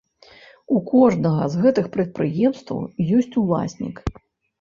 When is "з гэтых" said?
1.55-1.89